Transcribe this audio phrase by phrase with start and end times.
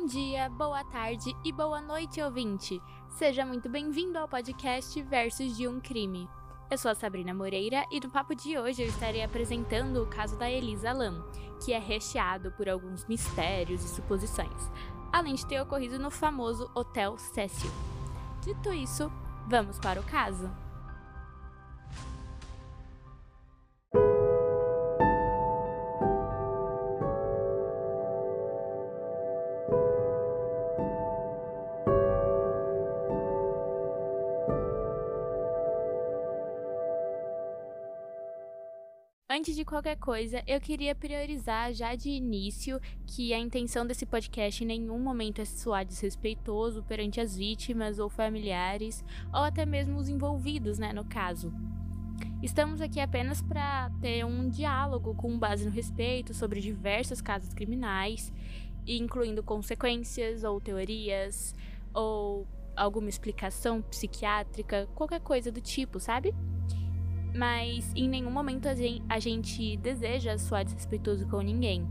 [0.00, 2.82] Bom dia, boa tarde e boa noite, ouvinte!
[3.10, 6.26] Seja muito bem-vindo ao podcast Versos de um Crime.
[6.70, 10.38] Eu sou a Sabrina Moreira e no papo de hoje eu estarei apresentando o caso
[10.38, 11.22] da Elisa Lam,
[11.62, 14.70] que é recheado por alguns mistérios e suposições,
[15.12, 17.70] além de ter ocorrido no famoso Hotel Cecil.
[18.40, 19.12] Dito isso,
[19.48, 20.50] vamos para o caso.
[39.32, 44.64] Antes de qualquer coisa, eu queria priorizar já de início que a intenção desse podcast
[44.64, 50.08] em nenhum momento é soar desrespeitoso perante as vítimas ou familiares, ou até mesmo os
[50.08, 51.54] envolvidos, né, no caso.
[52.42, 58.32] Estamos aqui apenas para ter um diálogo com base no respeito sobre diversos casos criminais,
[58.84, 61.54] incluindo consequências ou teorias
[61.94, 66.34] ou alguma explicação psiquiátrica, qualquer coisa do tipo, sabe?
[67.34, 71.88] Mas em nenhum momento a gente, deseja soar desrespeitoso com ninguém.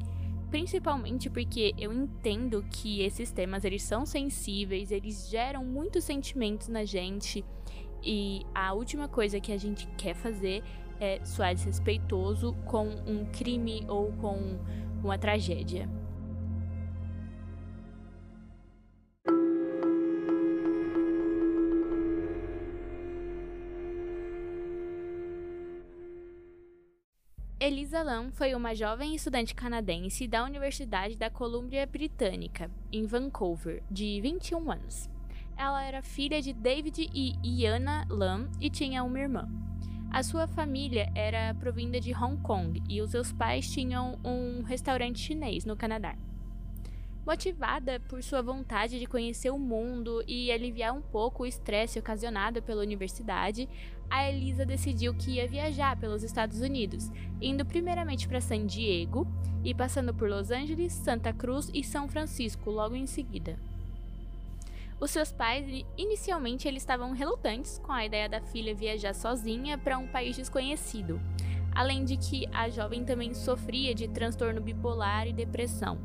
[0.49, 6.85] Principalmente porque eu entendo que esses temas eles são sensíveis, eles geram muitos sentimentos na
[6.85, 7.45] gente
[8.03, 10.63] e a última coisa que a gente quer fazer
[10.99, 14.59] é soar desrespeitoso com um crime ou com
[15.03, 15.87] uma tragédia.
[27.69, 34.19] Elisa Lam foi uma jovem estudante canadense da Universidade da Colômbia Britânica, em Vancouver, de
[34.21, 35.07] 21 anos.
[35.55, 39.47] Ela era filha de David e Iana Lam e tinha uma irmã.
[40.09, 45.19] A sua família era provinda de Hong Kong e os seus pais tinham um restaurante
[45.19, 46.15] chinês no Canadá.
[47.29, 52.59] Motivada por sua vontade de conhecer o mundo e aliviar um pouco o estresse ocasionado
[52.59, 53.69] pela universidade,
[54.09, 59.27] a Elisa decidiu que ia viajar pelos Estados Unidos, indo primeiramente para San Diego
[59.63, 63.59] e passando por Los Angeles, Santa Cruz e São Francisco logo em seguida.
[64.99, 69.99] Os seus pais, inicialmente, eles estavam relutantes com a ideia da filha viajar sozinha para
[69.99, 71.21] um país desconhecido,
[71.75, 75.95] além de que a jovem também sofria de transtorno bipolar e depressão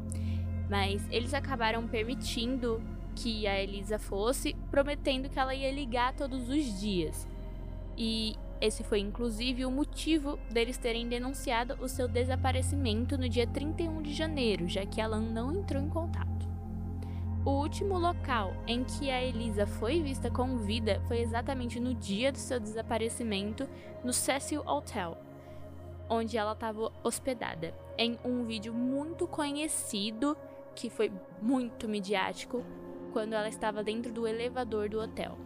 [0.69, 2.83] mas eles acabaram permitindo
[3.15, 7.29] que a Elisa fosse, prometendo que ela ia ligar todos os dias.
[7.97, 14.03] E esse foi inclusive o motivo deles terem denunciado o seu desaparecimento no dia 31
[14.03, 16.35] de janeiro, já que Alan não entrou em contato.
[17.45, 22.33] O último local em que a Elisa foi vista com vida foi exatamente no dia
[22.33, 23.69] do seu desaparecimento
[24.03, 25.19] no Cecil Hotel,
[26.09, 30.35] onde ela estava hospedada, em um vídeo muito conhecido
[30.75, 32.65] que foi muito midiático
[33.13, 35.39] quando ela estava dentro do elevador do hotel.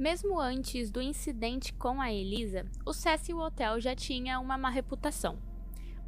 [0.00, 5.49] Mesmo antes do incidente com a Elisa, o Cecil Hotel já tinha uma má reputação.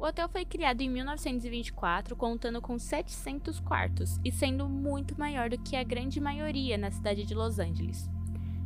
[0.03, 5.57] O hotel foi criado em 1924, contando com 700 quartos e sendo muito maior do
[5.57, 8.09] que a grande maioria na cidade de Los Angeles.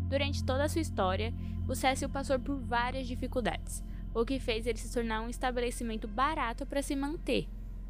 [0.09, 1.31] Durante toda a sua história,
[1.69, 3.83] o Cecil passou por várias dificuldades,
[4.15, 7.47] o que fez ele se tornar um estabelecimento barato para se manter.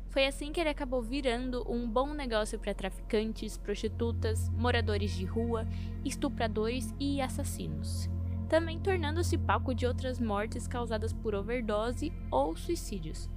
[0.10, 5.66] Foi assim que ele acabou virando um bom negócio para traficantes, prostitutas, moradores de rua,
[6.04, 8.10] estupradores e assassinos
[8.50, 13.30] também tornando-se palco de outras mortes causadas por overdose ou suicídios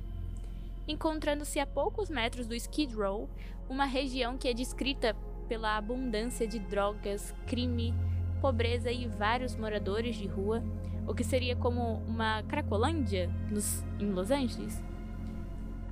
[0.86, 3.28] encontrando-se a poucos metros do Skid Row,
[3.68, 5.14] uma região que é descrita
[5.48, 7.94] pela abundância de drogas, crime,
[8.40, 10.62] pobreza e vários moradores de rua,
[11.06, 14.82] o que seria como uma Cracolândia nos, em Los Angeles.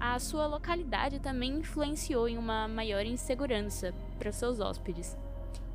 [0.01, 5.17] A sua localidade também influenciou em uma maior insegurança para seus hóspedes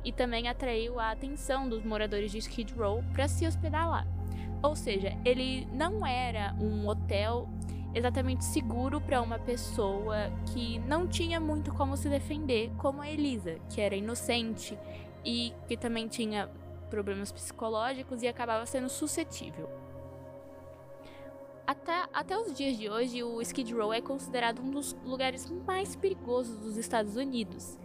[0.02, 4.06] e também atraiu a atenção dos moradores de Skid Row para se hospedar lá.
[4.62, 7.48] Ou seja, ele não era um hotel
[7.94, 13.58] exatamente seguro para uma pessoa que não tinha muito como se defender, como a Elisa,
[13.68, 14.76] que era inocente
[15.24, 16.50] e que também tinha
[16.90, 19.68] problemas psicológicos e acabava sendo suscetível.
[21.66, 25.96] Até, até os dias de hoje, o Skid Row é considerado um dos lugares mais
[25.96, 27.78] perigosos dos Estados Unidos,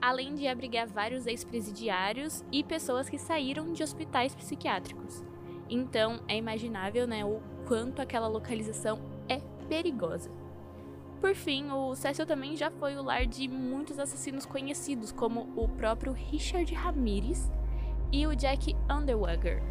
[0.00, 5.22] além de abrigar vários ex-presidiários e pessoas que saíram de hospitais psiquiátricos.
[5.68, 8.98] Então, é imaginável né, o quanto aquela localização
[9.68, 10.30] perigosa.
[11.20, 15.68] Por fim, o Cecil também já foi o lar de muitos assassinos conhecidos, como o
[15.68, 17.50] próprio Richard Ramirez
[18.12, 19.62] e o Jack Underwager.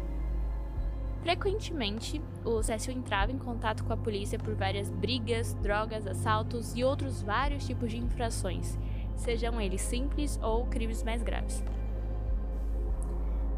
[1.22, 6.84] Frequentemente, o Cecil entrava em contato com a polícia por várias brigas, drogas, assaltos e
[6.84, 8.78] outros vários tipos de infrações,
[9.16, 11.64] sejam eles simples ou crimes mais graves.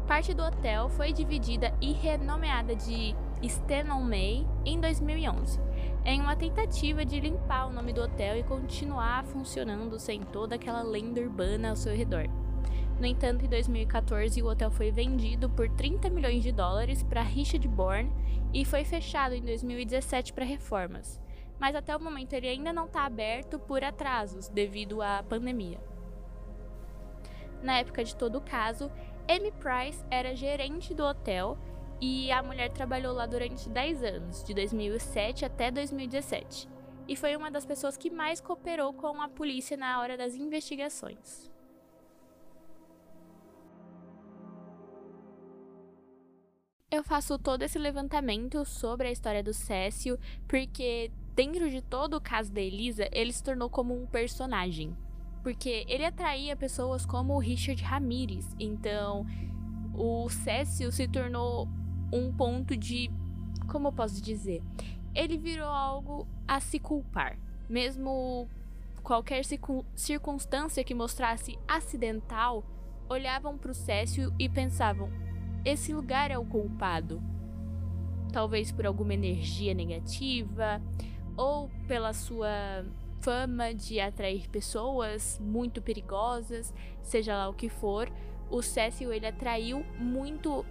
[0.07, 5.59] Parte do hotel foi dividida e renomeada de Stanton May em 2011,
[6.03, 10.81] em uma tentativa de limpar o nome do hotel e continuar funcionando sem toda aquela
[10.81, 12.25] lenda urbana ao seu redor.
[12.99, 17.67] No entanto, em 2014, o hotel foi vendido por 30 milhões de dólares para Richard
[17.67, 18.11] Bourne
[18.53, 21.19] e foi fechado em 2017 para reformas.
[21.59, 25.79] Mas até o momento ele ainda não está aberto por atrasos devido à pandemia.
[27.61, 28.91] Na época de todo o caso,
[29.27, 31.57] Amy Price era gerente do hotel
[32.01, 36.67] e a mulher trabalhou lá durante 10 anos, de 2007 até 2017,
[37.07, 41.49] e foi uma das pessoas que mais cooperou com a polícia na hora das investigações.
[46.89, 52.21] Eu faço todo esse levantamento sobre a história do Cécio porque dentro de todo o
[52.21, 54.95] caso da Elisa, ele se tornou como um personagem.
[55.41, 58.55] Porque ele atraía pessoas como o Richard Ramirez.
[58.59, 59.25] Então,
[59.93, 61.67] o Cécio se tornou
[62.11, 63.09] um ponto de.
[63.67, 64.61] Como eu posso dizer?
[65.13, 67.37] Ele virou algo a se culpar.
[67.69, 68.47] Mesmo
[69.03, 69.43] qualquer
[69.95, 72.63] circunstância que mostrasse acidental,
[73.09, 75.09] olhavam para o Cécio e pensavam:
[75.63, 77.21] esse lugar é o culpado.
[78.31, 80.81] Talvez por alguma energia negativa
[81.35, 82.85] ou pela sua
[83.19, 86.73] fama de atrair pessoas muito perigosas,
[87.03, 88.11] seja lá o que for.
[88.49, 90.65] O Cecil ele atraiu muito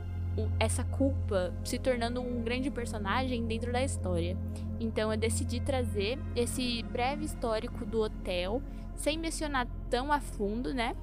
[0.58, 4.36] essa culpa, se tornando um grande personagem dentro da história.
[4.78, 8.62] Então eu decidi trazer esse breve histórico do hotel,
[8.94, 10.96] sem mencionar tão a fundo, né?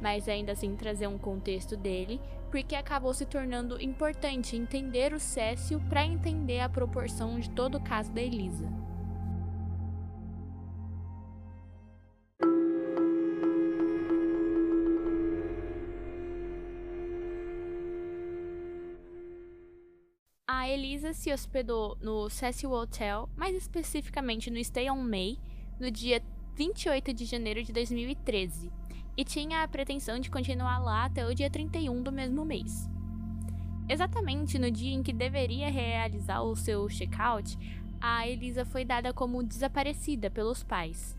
[0.00, 5.80] Mas ainda assim trazer um contexto dele, porque acabou se tornando importante entender o Cécio
[5.88, 8.66] para entender a proporção de todo o caso da Elisa.
[20.70, 25.38] Elisa se hospedou no Cecil Hotel, mais especificamente no Stay on May,
[25.78, 26.22] no dia
[26.56, 28.70] 28 de janeiro de 2013
[29.16, 32.88] e tinha a pretensão de continuar lá até o dia 31 do mesmo mês.
[33.88, 37.58] Exatamente no dia em que deveria realizar o seu check-out,
[38.00, 41.16] a Elisa foi dada como desaparecida pelos pais.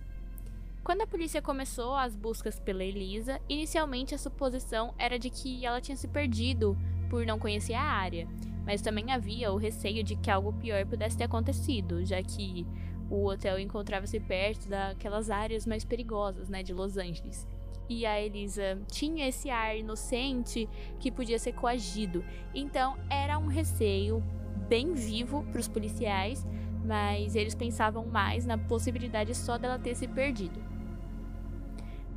[0.84, 5.82] Quando a polícia começou as buscas pela Elisa, inicialmente a suposição era de que ela
[5.82, 6.76] tinha se perdido
[7.10, 8.28] por não conhecer a área,
[8.66, 12.66] mas também havia o receio de que algo pior pudesse ter acontecido, já que
[13.10, 17.48] o hotel encontrava-se perto daquelas áreas mais perigosas, né, de Los Angeles
[17.92, 20.68] e a Elisa tinha esse ar inocente
[20.98, 22.24] que podia ser coagido.
[22.56, 24.24] Então era um receio
[24.70, 26.48] bem vivo para os policiais,
[26.86, 30.64] mas eles pensavam mais na possibilidade só dela ter se perdido.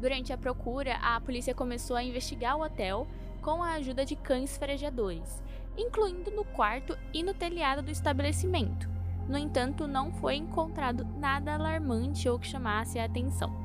[0.00, 3.08] Durante a procura, a polícia começou a investigar o hotel
[3.42, 5.42] com a ajuda de cães farejadores,
[5.76, 8.88] incluindo no quarto e no telhado do estabelecimento.
[9.28, 13.64] No entanto, não foi encontrado nada alarmante ou que chamasse a atenção.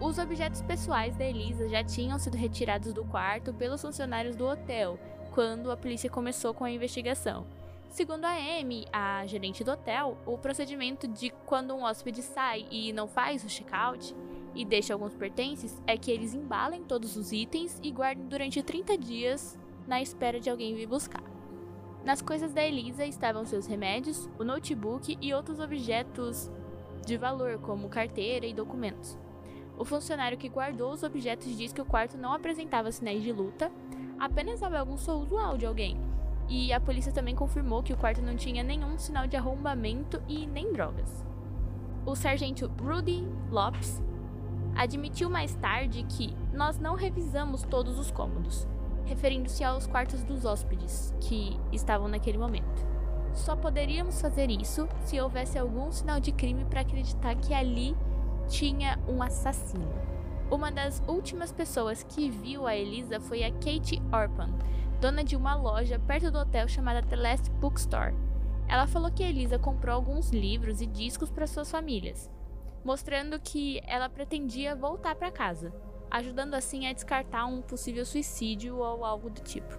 [0.00, 4.98] Os objetos pessoais da Elisa já tinham sido retirados do quarto pelos funcionários do hotel
[5.32, 7.46] quando a polícia começou com a investigação.
[7.88, 12.92] Segundo a Amy, a gerente do hotel, o procedimento de quando um hóspede sai e
[12.92, 14.14] não faz o check-out
[14.54, 18.98] e deixa alguns pertences é que eles embalem todos os itens e guardem durante 30
[18.98, 21.22] dias na espera de alguém vir buscar.
[22.04, 26.50] Nas coisas da Elisa estavam seus remédios, o notebook e outros objetos
[27.04, 29.18] de valor, como carteira e documentos.
[29.78, 33.70] O funcionário que guardou os objetos diz que o quarto não apresentava sinais de luta,
[34.18, 36.00] apenas havia algum usual de alguém.
[36.48, 40.46] E a polícia também confirmou que o quarto não tinha nenhum sinal de arrombamento e
[40.46, 41.26] nem drogas.
[42.06, 44.00] O sargento Rudy Lopes
[44.76, 48.66] admitiu mais tarde que nós não revisamos todos os cômodos,
[49.06, 52.84] referindo-se aos quartos dos hóspedes que estavam naquele momento.
[53.32, 57.96] Só poderíamos fazer isso se houvesse algum sinal de crime para acreditar que ali
[58.48, 59.94] tinha um assassino.
[60.50, 64.50] Uma das últimas pessoas que viu a Elisa foi a Kate Orpan,
[65.00, 68.14] dona de uma loja perto do hotel chamada The Last Bookstore.
[68.68, 72.30] Ela falou que a Elisa comprou alguns livros e discos para suas famílias,
[72.84, 75.72] mostrando que ela pretendia voltar para casa,
[76.10, 79.78] ajudando assim a descartar um possível suicídio ou algo do tipo.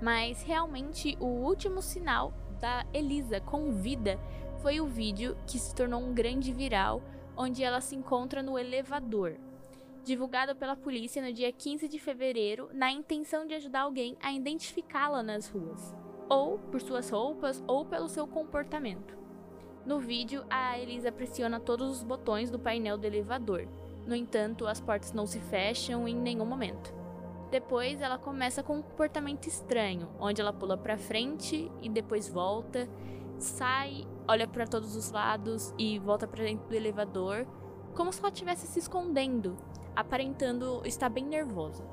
[0.00, 4.18] Mas realmente o último sinal da Elisa com vida
[4.60, 7.02] foi o vídeo que se tornou um grande viral
[7.36, 9.36] onde ela se encontra no elevador.
[10.06, 15.20] divulgado pela polícia no dia 15 de fevereiro, na intenção de ajudar alguém a identificá-la
[15.20, 15.92] nas ruas,
[16.28, 19.18] ou por suas roupas ou pelo seu comportamento.
[19.84, 23.66] No vídeo, a Elisa pressiona todos os botões do painel do elevador.
[24.06, 26.94] No entanto, as portas não se fecham em nenhum momento.
[27.50, 32.88] Depois, ela começa com um comportamento estranho, onde ela pula para frente e depois volta,
[33.38, 37.46] sai, olha para todos os lados e volta para dentro do elevador,
[37.94, 39.56] como se ela estivesse se escondendo,
[39.94, 41.84] aparentando estar bem nervosa.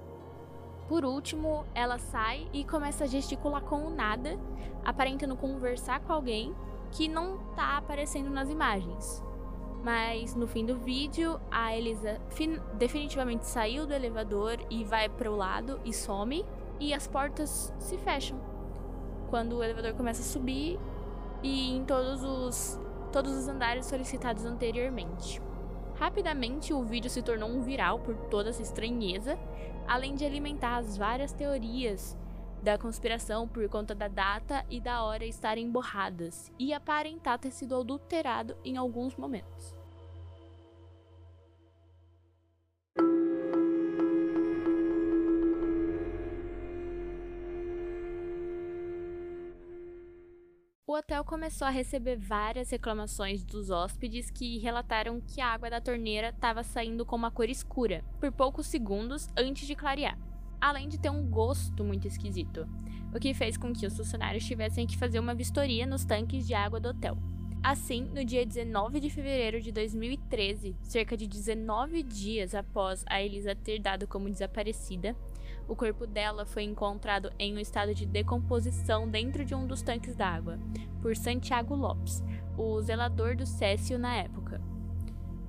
[0.87, 4.37] Por último, ela sai e começa a gesticular com o nada,
[4.83, 6.53] aparentando conversar com alguém
[6.91, 9.23] que não tá aparecendo nas imagens.
[9.83, 12.19] Mas no fim do vídeo, a Elisa
[12.75, 16.45] definitivamente saiu do elevador e vai para o lado e some,
[16.79, 18.39] e as portas se fecham.
[19.29, 20.79] Quando o elevador começa a subir
[21.41, 22.79] e em todos os
[23.11, 25.39] todos os andares solicitados anteriormente.
[25.95, 29.37] Rapidamente, o vídeo se tornou um viral por toda essa estranheza,
[29.87, 32.17] além de alimentar as várias teorias
[32.63, 37.75] da conspiração por conta da data e da hora estarem borradas e aparentar ter sido
[37.75, 39.75] adulterado em alguns momentos.
[50.87, 55.81] O hotel começou a receber várias reclamações dos hóspedes que relataram que a água da
[55.81, 60.17] torneira estava saindo com uma cor escura por poucos segundos antes de clarear
[60.63, 62.65] além de ter um gosto muito esquisito,
[63.13, 66.53] o que fez com que os funcionários tivessem que fazer uma vistoria nos tanques de
[66.53, 67.17] água do hotel.
[67.61, 73.53] Assim, no dia 19 de fevereiro de 2013, cerca de 19 dias após a Elisa
[73.53, 75.13] ter dado como desaparecida,
[75.67, 80.15] o corpo dela foi encontrado em um estado de decomposição dentro de um dos tanques
[80.15, 80.57] d'água,
[81.01, 82.23] por Santiago Lopes,
[82.57, 84.61] o zelador do Cécio na época.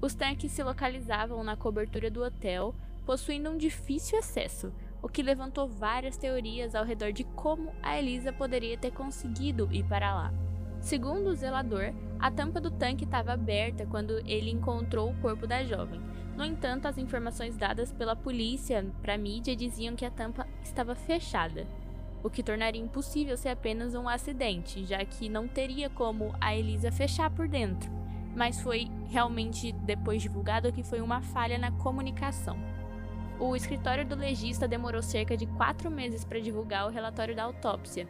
[0.00, 2.75] Os tanques se localizavam na cobertura do hotel,
[3.06, 4.73] possuindo um difícil acesso,
[5.04, 9.84] o que levantou várias teorias ao redor de como a Elisa poderia ter conseguido ir
[9.84, 10.32] para lá.
[10.80, 15.62] Segundo o zelador, a tampa do tanque estava aberta quando ele encontrou o corpo da
[15.62, 16.00] jovem.
[16.34, 20.94] No entanto, as informações dadas pela polícia para a mídia diziam que a tampa estava
[20.94, 21.66] fechada,
[22.23, 26.90] o que tornaria impossível ser apenas um acidente, já que não teria como a Elisa
[26.90, 27.90] fechar por dentro.
[28.34, 32.56] Mas foi realmente depois divulgado que foi uma falha na comunicação.
[33.38, 38.09] O escritório do legista demorou cerca de quatro meses para divulgar o relatório da autópsia,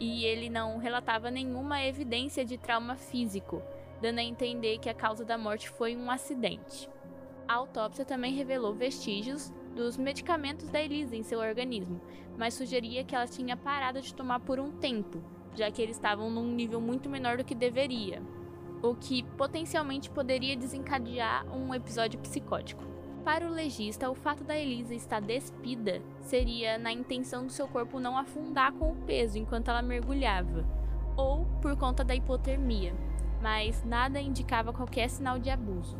[0.00, 3.62] e ele não relatava nenhuma evidência de trauma físico,
[4.00, 6.88] dando a entender que a causa da morte foi um acidente.
[7.46, 12.00] A autópsia também revelou vestígios dos medicamentos da Elisa em seu organismo,
[12.36, 15.22] mas sugeria que ela tinha parado de tomar por um tempo,
[15.54, 18.20] já que eles estavam num nível muito menor do que deveria,
[18.82, 22.93] o que potencialmente poderia desencadear um episódio psicótico.
[23.24, 27.98] Para o legista, o fato da Elisa estar despida seria na intenção do seu corpo
[27.98, 30.62] não afundar com o peso enquanto ela mergulhava,
[31.16, 32.94] ou por conta da hipotermia,
[33.40, 35.98] mas nada indicava qualquer sinal de abuso.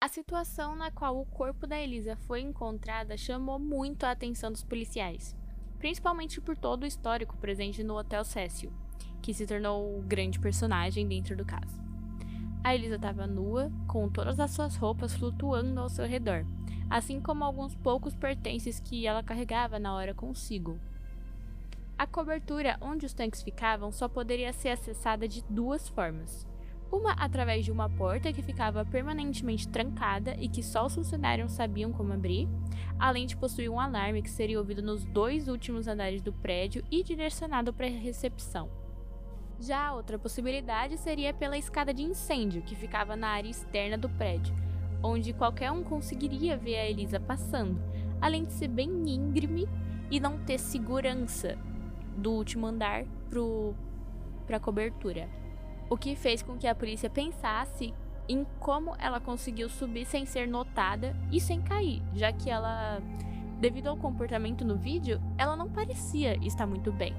[0.00, 4.64] A situação na qual o corpo da Elisa foi encontrada chamou muito a atenção dos
[4.64, 5.37] policiais
[5.78, 8.72] principalmente por todo o histórico presente no Hotel Cecil,
[9.22, 11.80] que se tornou o grande personagem dentro do caso.
[12.62, 16.44] A Elisa estava nua, com todas as suas roupas flutuando ao seu redor,
[16.90, 20.78] assim como alguns poucos pertences que ela carregava na hora consigo.
[21.96, 26.46] A cobertura onde os tanques ficavam só poderia ser acessada de duas formas.
[26.90, 31.92] Uma através de uma porta que ficava permanentemente trancada e que só os funcionários sabiam
[31.92, 32.48] como abrir,
[32.98, 37.02] além de possuir um alarme que seria ouvido nos dois últimos andares do prédio e
[37.02, 38.70] direcionado para a recepção.
[39.60, 44.08] Já a outra possibilidade seria pela escada de incêndio que ficava na área externa do
[44.08, 44.54] prédio,
[45.02, 47.78] onde qualquer um conseguiria ver a Elisa passando,
[48.18, 49.68] além de ser bem íngreme
[50.10, 51.58] e não ter segurança
[52.16, 53.04] do último andar
[54.46, 55.28] para a cobertura
[55.90, 57.94] o que fez com que a polícia pensasse
[58.28, 63.00] em como ela conseguiu subir sem ser notada e sem cair, já que ela,
[63.58, 67.14] devido ao comportamento no vídeo, ela não parecia estar muito bem.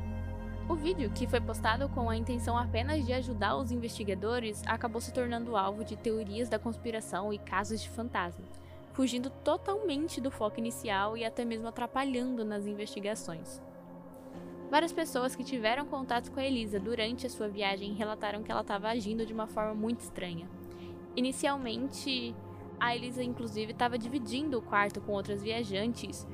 [0.69, 5.11] O vídeo, que foi postado com a intenção apenas de ajudar os investigadores, acabou se
[5.11, 8.45] tornando alvo de teorias da conspiração e casos de fantasma,
[8.93, 13.59] fugindo totalmente do foco inicial e até mesmo atrapalhando nas investigações.
[14.69, 18.61] Várias pessoas que tiveram contato com a Elisa durante a sua viagem relataram que ela
[18.61, 20.47] estava agindo de uma forma muito estranha.
[21.15, 22.35] Inicialmente,
[22.79, 26.27] a Elisa inclusive estava dividindo o quarto com outras viajantes,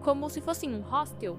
[0.00, 1.38] como se fosse um hostel,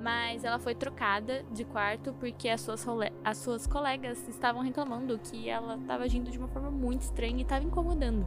[0.00, 2.84] mas ela foi trocada de quarto porque as suas,
[3.24, 7.42] as suas colegas estavam reclamando que ela estava agindo de uma forma muito estranha e
[7.42, 8.26] estava incomodando.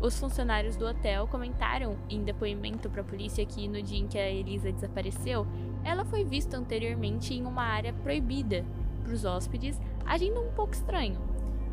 [0.00, 4.18] Os funcionários do hotel comentaram em depoimento para a polícia que no dia em que
[4.18, 5.46] a Elisa desapareceu,
[5.86, 8.64] ela foi vista anteriormente em uma área proibida
[9.04, 11.16] para os hóspedes, agindo um pouco estranho.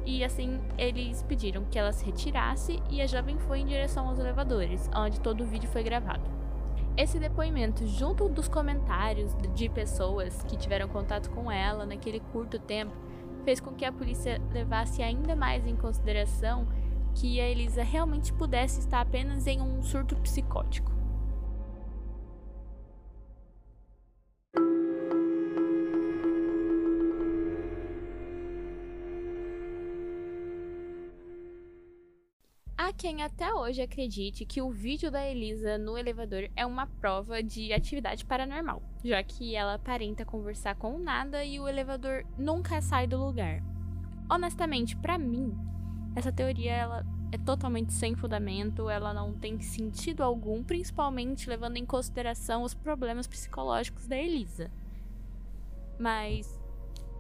[0.06, 4.20] E assim, eles pediram que ela se retirasse e a jovem foi em direção aos
[4.20, 6.30] elevadores, onde todo o vídeo foi gravado.
[6.96, 12.94] Esse depoimento, junto dos comentários de pessoas que tiveram contato com ela naquele curto tempo,
[13.44, 16.68] fez com que a polícia levasse ainda mais em consideração
[17.16, 20.93] que a Elisa realmente pudesse estar apenas em um surto psicótico.
[33.04, 37.74] Quem até hoje acredite que o vídeo da Elisa no elevador é uma prova de
[37.74, 43.18] atividade paranormal, já que ela aparenta conversar com nada e o elevador nunca sai do
[43.18, 43.62] lugar.
[44.32, 45.54] Honestamente, para mim,
[46.16, 51.86] essa teoria ela é totalmente sem fundamento, ela não tem sentido algum, principalmente levando em
[51.86, 54.72] consideração os problemas psicológicos da Elisa.
[56.00, 56.58] Mas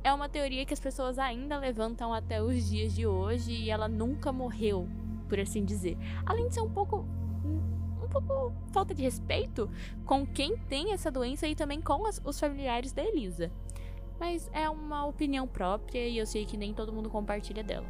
[0.02, 3.90] é uma teoria que as pessoas ainda levantam até os dias de hoje e ela
[3.90, 4.88] nunca morreu,
[5.24, 5.98] por assim dizer.
[6.26, 7.06] Além de ser um pouco
[8.04, 9.70] um pouco falta de respeito
[10.06, 13.52] com quem tem essa doença e também com as, os familiares da Elisa.
[14.20, 17.88] Mas é uma opinião própria e eu sei que nem todo mundo compartilha dela.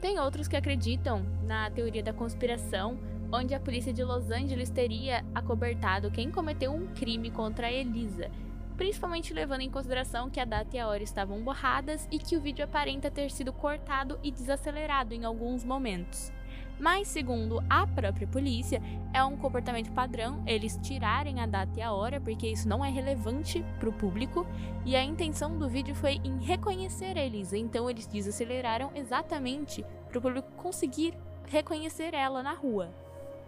[0.00, 2.98] Tem outros que acreditam na teoria da conspiração,
[3.32, 8.30] onde a polícia de Los Angeles teria acobertado quem cometeu um crime contra a Elisa,
[8.76, 12.40] principalmente levando em consideração que a data e a hora estavam borradas e que o
[12.40, 16.32] vídeo aparenta ter sido cortado e desacelerado em alguns momentos.
[16.78, 21.92] Mas, segundo a própria polícia, é um comportamento padrão eles tirarem a data e a
[21.92, 24.46] hora, porque isso não é relevante para o público,
[24.84, 30.22] e a intenção do vídeo foi em reconhecer eles, então eles desaceleraram exatamente para o
[30.22, 31.14] público conseguir
[31.46, 33.05] reconhecer ela na rua.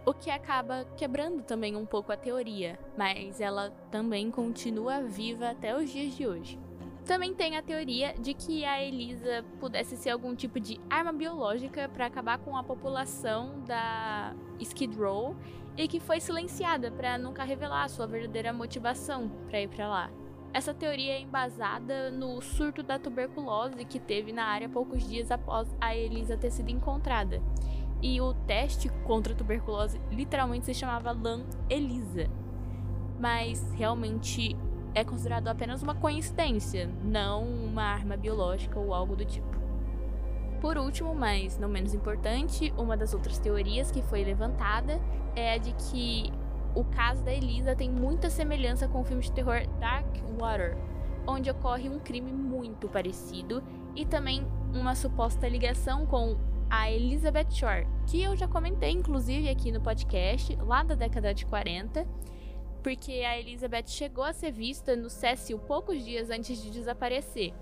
[0.09, 5.77] O que acaba quebrando também um pouco a teoria, mas ela também continua viva até
[5.77, 6.59] os dias de hoje.
[7.05, 11.87] Também tem a teoria de que a Elisa pudesse ser algum tipo de arma biológica
[11.87, 15.35] para acabar com a população da Skid Row
[15.77, 20.09] e que foi silenciada para nunca revelar sua verdadeira motivação para ir para lá.
[20.51, 25.67] Essa teoria é embasada no surto da tuberculose que teve na área poucos dias após
[25.79, 27.39] a Elisa ter sido encontrada.
[28.01, 32.29] E o teste contra a tuberculose literalmente se chamava Lan Elisa.
[33.19, 34.55] Mas realmente
[34.95, 39.59] é considerado apenas uma coincidência, não uma arma biológica ou algo do tipo.
[40.61, 44.99] Por último, mas não menos importante, uma das outras teorias que foi levantada
[45.35, 46.31] é a de que
[46.75, 50.07] o caso da Elisa tem muita semelhança com o filme de terror Dark
[50.37, 50.77] Water,
[51.25, 53.63] onde ocorre um crime muito parecido
[53.95, 56.37] e também uma suposta ligação com
[56.69, 61.45] a Elizabeth Shore, que eu já comentei inclusive aqui no podcast, lá da década de
[61.45, 62.05] 40
[62.81, 67.53] porque a Elizabeth chegou a ser vista no Cecil poucos dias antes de desaparecer.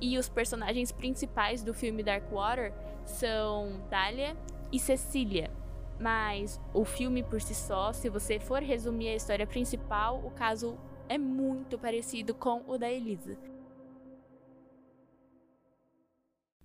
[0.00, 2.72] E os personagens principais do filme Dark Water
[3.04, 4.36] são Dahlia
[4.72, 5.50] e Cecília.
[5.98, 10.76] Mas o filme por si só, se você for resumir a história principal, o caso
[11.08, 13.38] é muito parecido com o da Elisa.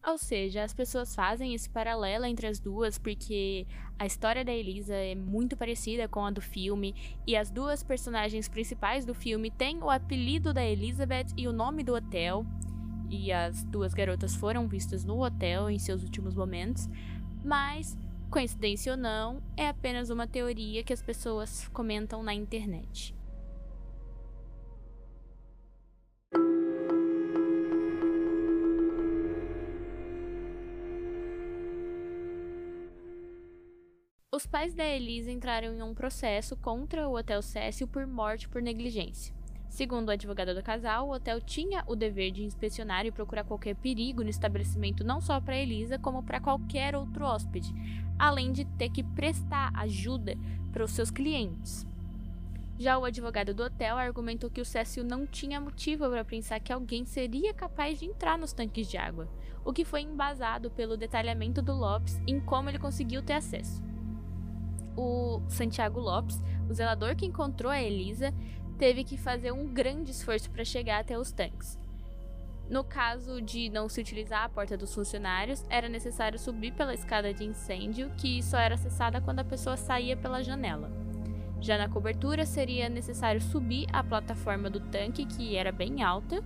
[0.10, 3.68] Ou seja, as pessoas fazem esse paralelo entre as duas porque
[4.00, 6.96] a história da Elisa é muito parecida com a do filme
[7.28, 11.84] e as duas personagens principais do filme têm o apelido da Elizabeth e o nome
[11.84, 12.44] do hotel.
[13.08, 16.90] E as duas garotas foram vistas no hotel em seus últimos momentos,
[17.46, 17.96] mas
[18.32, 23.19] coincidência ou não, é apenas uma teoria que as pessoas comentam na internet.
[34.40, 38.62] Os pais da Elisa entraram em um processo contra o Hotel Cécio por morte por
[38.62, 39.36] negligência.
[39.68, 43.76] Segundo o advogado do casal, o hotel tinha o dever de inspecionar e procurar qualquer
[43.76, 47.74] perigo no estabelecimento não só para Elisa, como para qualquer outro hóspede,
[48.18, 50.38] além de ter que prestar ajuda
[50.72, 51.86] para os seus clientes.
[52.78, 56.72] Já o advogado do hotel argumentou que o Cécio não tinha motivo para pensar que
[56.72, 59.28] alguém seria capaz de entrar nos tanques de água,
[59.66, 63.90] o que foi embasado pelo detalhamento do Lopes em como ele conseguiu ter acesso
[65.00, 68.34] o Santiago Lopes, o zelador que encontrou a Elisa,
[68.78, 71.80] teve que fazer um grande esforço para chegar até os tanques.
[72.70, 77.34] No caso de não se utilizar a porta dos funcionários, era necessário subir pela escada
[77.34, 80.92] de incêndio, que só era acessada quando a pessoa saía pela janela.
[81.60, 86.44] Já na cobertura, seria necessário subir a plataforma do tanque, que era bem alta,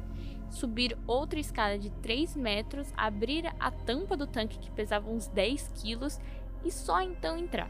[0.50, 5.72] subir outra escada de 3 metros, abrir a tampa do tanque, que pesava uns 10
[5.76, 6.20] quilos,
[6.64, 7.70] e só então entrar,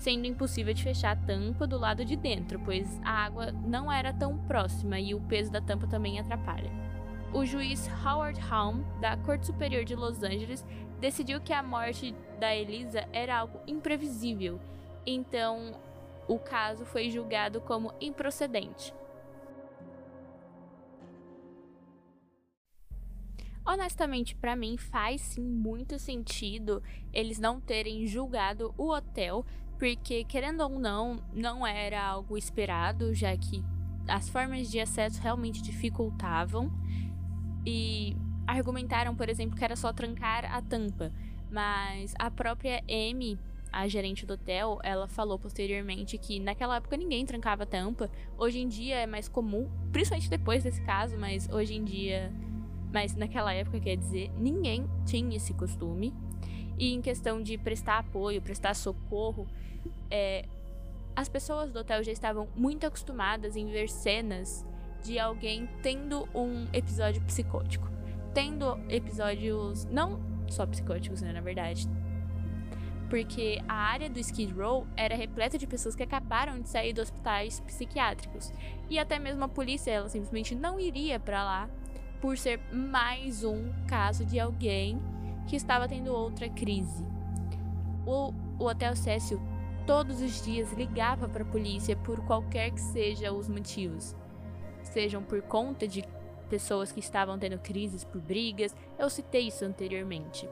[0.00, 4.14] sendo impossível de fechar a tampa do lado de dentro, pois a água não era
[4.14, 6.72] tão próxima e o peso da tampa também atrapalha.
[7.34, 10.64] O juiz Howard Halm, da Corte Superior de Los Angeles,
[10.98, 14.58] decidiu que a morte da Elisa era algo imprevisível,
[15.06, 15.78] então
[16.26, 18.94] o caso foi julgado como improcedente.
[23.64, 26.82] Honestamente, para mim faz sim muito sentido
[27.12, 29.44] eles não terem julgado o hotel,
[29.80, 33.64] porque querendo ou não, não era algo esperado, já que
[34.06, 36.70] as formas de acesso realmente dificultavam
[37.64, 38.14] e
[38.46, 41.10] argumentaram, por exemplo, que era só trancar a tampa,
[41.50, 43.38] mas a própria Amy
[43.72, 48.10] a gerente do hotel, ela falou posteriormente que naquela época ninguém trancava a tampa.
[48.36, 52.32] Hoje em dia é mais comum, principalmente depois desse caso, mas hoje em dia,
[52.92, 56.12] mas naquela época, quer dizer, ninguém tinha esse costume.
[56.80, 59.46] E em questão de prestar apoio, prestar socorro,
[60.10, 60.46] é,
[61.14, 64.64] as pessoas do hotel já estavam muito acostumadas em ver cenas
[65.04, 67.86] de alguém tendo um episódio psicótico.
[68.32, 71.86] Tendo episódios não só psicóticos, né, na verdade,
[73.10, 77.02] porque a área do Skid Row era repleta de pessoas que acabaram de sair de
[77.02, 78.52] hospitais psiquiátricos.
[78.88, 81.70] E até mesmo a polícia, ela simplesmente não iria para lá
[82.22, 84.98] por ser mais um caso de alguém
[85.50, 87.04] que estava tendo outra crise.
[88.06, 89.40] O, o Hotel Cecil
[89.84, 94.14] todos os dias ligava para a polícia por qualquer que seja os motivos.
[94.84, 96.04] Sejam por conta de
[96.48, 100.48] pessoas que estavam tendo crises por brigas, eu citei isso anteriormente.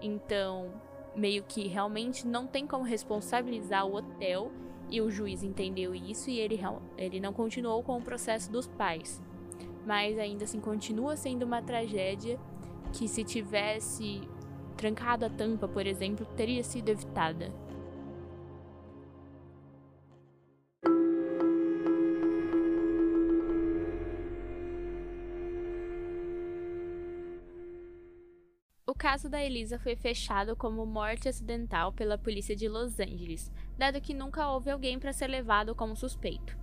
[0.00, 0.72] Então,
[1.14, 4.50] meio que realmente não tem como responsabilizar o hotel
[4.88, 6.58] e o juiz entendeu isso e ele,
[6.96, 9.22] ele não continuou com o processo dos pais.
[9.84, 12.40] Mas ainda assim continua sendo uma tragédia
[12.94, 14.22] que se tivesse
[14.78, 17.52] trancado a tampa, por exemplo, teria sido evitada.
[28.98, 34.12] caso da Elisa foi fechado como morte acidental pela polícia de Los Angeles, dado que
[34.12, 36.58] nunca houve alguém para ser levado como suspeito.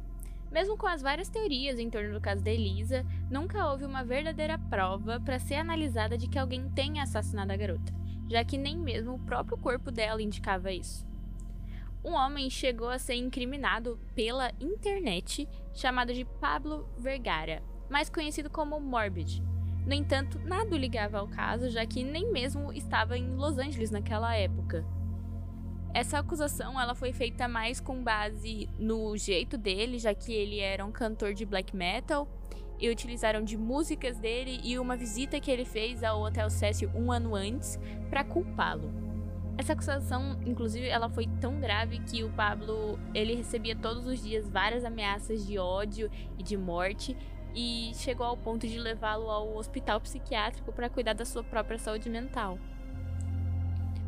[0.51, 4.59] Mesmo com as várias teorias em torno do caso da Elisa, nunca houve uma verdadeira
[4.69, 7.93] prova para ser analisada de que alguém tenha assassinado a garota,
[8.29, 11.05] já que nem mesmo o próprio corpo dela indicava isso.
[12.03, 18.79] Um homem chegou a ser incriminado pela internet, chamado de Pablo Vergara, mais conhecido como
[18.79, 19.41] Morbid,
[19.85, 24.35] no entanto, nada ligava ao caso, já que nem mesmo estava em Los Angeles naquela
[24.35, 24.83] época.
[25.93, 30.83] Essa acusação ela foi feita mais com base no jeito dele, já que ele era
[30.83, 32.27] um cantor de black metal,
[32.79, 37.11] e utilizaram de músicas dele e uma visita que ele fez ao Hotel Cecil um
[37.11, 38.91] ano antes para culpá-lo.
[39.57, 44.49] Essa acusação, inclusive, ela foi tão grave que o Pablo ele recebia todos os dias
[44.49, 47.15] várias ameaças de ódio e de morte
[47.55, 52.09] e chegou ao ponto de levá-lo ao hospital psiquiátrico para cuidar da sua própria saúde
[52.09, 52.59] mental.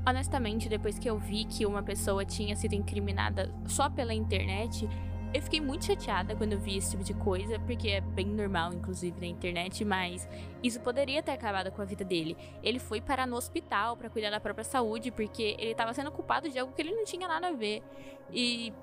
[0.05, 4.87] Honestamente, depois que eu vi que uma pessoa tinha sido incriminada só pela internet,
[5.33, 8.73] eu fiquei muito chateada quando eu vi esse tipo de coisa, porque é bem normal,
[8.73, 10.27] inclusive, na internet, mas
[10.63, 12.37] isso poderia ter acabado com a vida dele.
[12.63, 16.49] Ele foi parar no hospital para cuidar da própria saúde, porque ele estava sendo culpado
[16.49, 17.83] de algo que ele não tinha nada a ver.
[18.31, 18.73] E,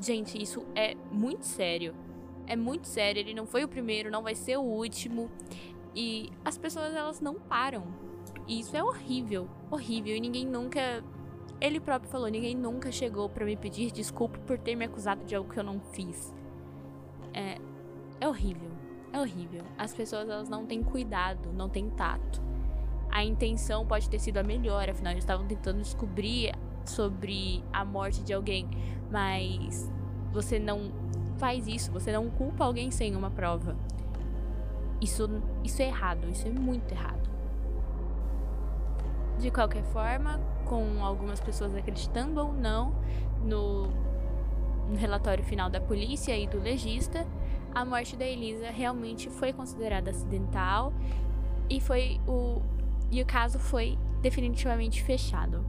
[0.00, 1.94] gente, isso é muito sério
[2.46, 5.30] é muito sério, ele não foi o primeiro, não vai ser o último.
[5.94, 7.86] E as pessoas elas não param.
[8.46, 10.14] E isso é horrível, horrível.
[10.14, 11.04] E ninguém nunca.
[11.62, 15.36] Ele próprio falou: ninguém nunca chegou para me pedir desculpa por ter me acusado de
[15.36, 16.34] algo que eu não fiz.
[17.32, 17.56] É,
[18.20, 18.72] é horrível,
[19.12, 19.62] é horrível.
[19.78, 22.42] As pessoas elas não têm cuidado, não têm tato.
[23.08, 26.52] A intenção pode ter sido a melhor, afinal eles estavam tentando descobrir
[26.84, 28.68] sobre a morte de alguém,
[29.08, 29.88] mas
[30.32, 30.90] você não
[31.38, 33.76] faz isso, você não culpa alguém sem uma prova.
[35.00, 35.28] Isso,
[35.62, 37.30] isso é errado, isso é muito errado.
[39.38, 42.94] De qualquer forma, com algumas pessoas acreditando ou não
[43.42, 43.86] no,
[44.88, 47.26] no relatório final da polícia e do legista,
[47.74, 50.92] a morte da Elisa realmente foi considerada acidental
[51.68, 52.60] e foi o
[53.10, 55.62] e o caso foi definitivamente fechado.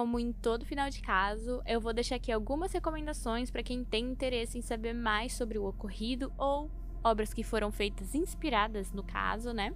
[0.00, 4.06] Como em todo final de caso, eu vou deixar aqui algumas recomendações para quem tem
[4.06, 6.70] interesse em saber mais sobre o ocorrido ou
[7.04, 9.74] obras que foram feitas inspiradas no caso, né?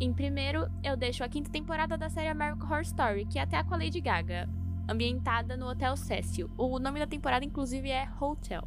[0.00, 3.62] Em primeiro, eu deixo a quinta temporada da série American Horror Story, que é até
[3.62, 4.48] com a Lady Gaga,
[4.88, 6.50] ambientada no Hotel Cecil.
[6.58, 8.66] O nome da temporada, inclusive, é Hotel.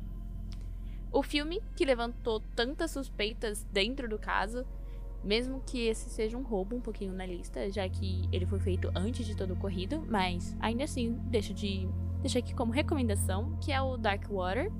[1.11, 4.65] O filme, que levantou tantas suspeitas dentro do caso,
[5.25, 8.91] mesmo que esse seja um roubo um pouquinho na lista, já que ele foi feito
[8.95, 11.89] antes de todo o ocorrido, mas ainda assim deixo de
[12.21, 14.71] deixar aqui como recomendação, que é o Dark Water.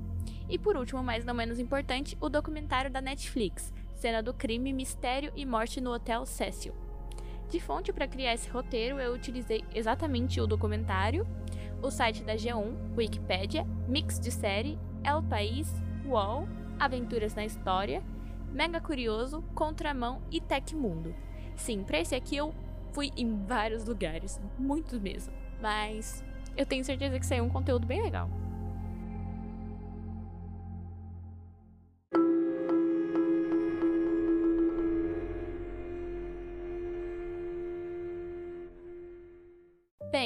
[0.48, 5.32] E por último, mas não menos importante, o documentário da Netflix, Cena do Crime, Mistério
[5.34, 6.72] e Morte no Hotel Cecil.
[7.48, 11.26] De fonte para criar esse roteiro, eu utilizei exatamente o documentário,
[11.82, 15.72] o site da G1, Wikipedia, Mix de Série, El País,
[16.04, 18.02] UOL, Aventuras na História
[18.56, 21.14] Mega Curioso, Contramão e Tecmundo.
[21.56, 22.54] Sim, pra esse aqui eu
[22.94, 25.30] fui em vários lugares, muitos mesmo.
[25.60, 26.24] Mas
[26.56, 28.30] eu tenho certeza que saiu um conteúdo bem legal.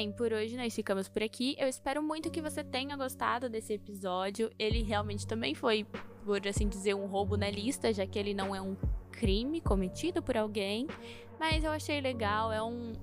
[0.01, 1.55] Bem, por hoje nós ficamos por aqui.
[1.59, 4.49] Eu espero muito que você tenha gostado desse episódio.
[4.57, 5.85] Ele realmente também foi
[6.25, 8.75] por assim dizer, um roubo na lista, já que ele não é um
[9.11, 10.87] crime cometido por alguém,
[11.39, 12.93] mas eu achei legal, é um,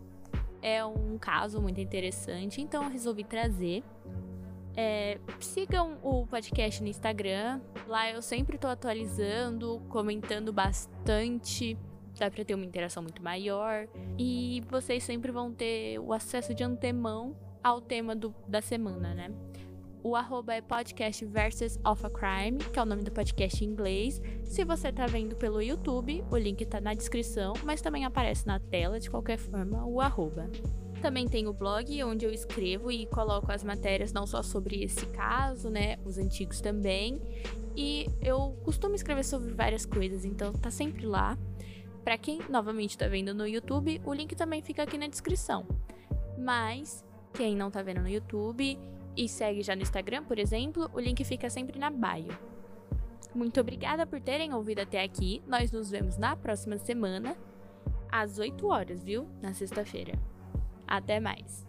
[0.61, 3.85] é um caso muito interessante, então eu resolvi trazer.
[4.77, 11.79] É, sigam o podcast no Instagram, lá eu sempre estou atualizando, comentando bastante,
[12.19, 16.65] dá para ter uma interação muito maior e vocês sempre vão ter o acesso de
[16.65, 19.31] antemão ao tema do, da semana, né?
[20.03, 23.69] O arroba é podcast versus of a crime, que é o nome do podcast em
[23.69, 24.23] inglês.
[24.45, 28.61] Se você tá vendo pelo YouTube, o link tá na descrição, mas também aparece na
[28.61, 30.49] tela de qualquer forma o arroba.
[31.03, 35.05] Também tem o blog onde eu escrevo e coloco as matérias não só sobre esse
[35.07, 37.21] caso, né, os antigos também.
[37.77, 41.37] E eu costumo escrever sobre várias coisas, então tá sempre lá.
[42.09, 45.67] Para quem novamente tá vendo no YouTube, o link também fica aqui na descrição.
[46.39, 48.81] Mas quem não tá vendo no YouTube,
[49.15, 52.35] e segue já no Instagram, por exemplo, o link fica sempre na bio.
[53.35, 55.43] Muito obrigada por terem ouvido até aqui.
[55.47, 57.37] Nós nos vemos na próxima semana,
[58.11, 59.29] às 8 horas, viu?
[59.43, 60.19] Na sexta-feira.
[60.87, 61.68] Até mais!